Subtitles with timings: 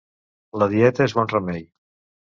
[0.63, 1.65] La dieta és bon remei.